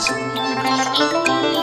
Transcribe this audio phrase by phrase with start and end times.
[0.00, 1.59] 情。